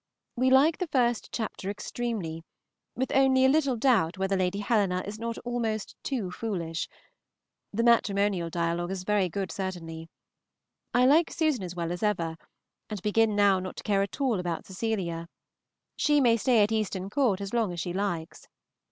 We 0.35 0.49
like 0.49 0.79
the 0.79 0.87
first 0.87 1.31
chapter 1.31 1.69
extremely, 1.69 2.41
with 2.95 3.11
only 3.11 3.45
a 3.45 3.49
little 3.49 3.75
doubt 3.75 4.17
whether 4.17 4.35
Lady 4.35 4.57
Helena 4.57 5.03
is 5.05 5.19
not 5.19 5.37
almost 5.45 5.95
too 6.01 6.31
foolish. 6.31 6.89
The 7.71 7.83
matrimonial 7.83 8.49
dialogue 8.49 8.89
is 8.89 9.03
very 9.03 9.29
good 9.29 9.51
certainly. 9.51 10.09
I 10.91 11.05
like 11.05 11.29
Susan 11.29 11.61
as 11.61 11.75
well 11.75 11.91
as 11.91 12.01
ever, 12.01 12.35
and 12.89 12.99
begin 13.03 13.35
now 13.35 13.59
not 13.59 13.75
to 13.75 13.83
care 13.83 14.01
at 14.01 14.19
all 14.19 14.39
about 14.39 14.65
Cecilia; 14.65 15.27
she 15.95 16.19
may 16.19 16.35
stay 16.35 16.63
at 16.63 16.71
Easton 16.71 17.11
Court 17.11 17.39
as 17.39 17.53
long 17.53 17.71
as 17.71 17.79
she 17.79 17.93
likes. 17.93 18.47